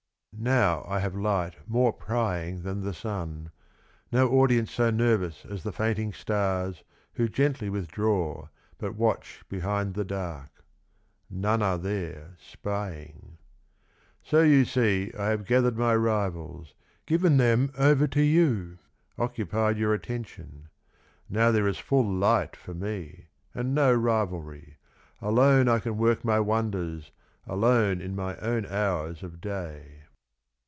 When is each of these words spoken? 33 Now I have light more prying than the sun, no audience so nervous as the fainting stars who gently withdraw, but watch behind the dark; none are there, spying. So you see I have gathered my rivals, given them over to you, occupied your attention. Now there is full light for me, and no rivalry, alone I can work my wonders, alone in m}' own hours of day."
33 0.33 0.49
Now 0.55 0.85
I 0.87 0.99
have 1.01 1.13
light 1.15 1.53
more 1.67 1.93
prying 1.93 2.63
than 2.63 2.81
the 2.81 2.95
sun, 2.95 3.51
no 4.11 4.27
audience 4.39 4.71
so 4.71 4.89
nervous 4.89 5.45
as 5.45 5.61
the 5.61 5.71
fainting 5.73 6.13
stars 6.13 6.83
who 7.13 7.29
gently 7.29 7.69
withdraw, 7.69 8.47
but 8.79 8.95
watch 8.95 9.43
behind 9.49 9.93
the 9.93 10.05
dark; 10.05 10.63
none 11.29 11.61
are 11.61 11.77
there, 11.77 12.37
spying. 12.39 13.37
So 14.23 14.41
you 14.41 14.65
see 14.65 15.11
I 15.15 15.27
have 15.27 15.45
gathered 15.45 15.77
my 15.77 15.95
rivals, 15.95 16.73
given 17.05 17.37
them 17.37 17.71
over 17.77 18.07
to 18.07 18.21
you, 18.23 18.79
occupied 19.19 19.77
your 19.77 19.93
attention. 19.93 20.69
Now 21.29 21.51
there 21.51 21.67
is 21.67 21.77
full 21.77 22.09
light 22.11 22.55
for 22.55 22.73
me, 22.73 23.27
and 23.53 23.75
no 23.75 23.93
rivalry, 23.93 24.77
alone 25.21 25.67
I 25.67 25.77
can 25.77 25.97
work 25.99 26.25
my 26.25 26.39
wonders, 26.39 27.11
alone 27.45 28.01
in 28.01 28.17
m}' 28.19 28.37
own 28.41 28.65
hours 28.65 29.21
of 29.21 29.39
day." 29.39 29.97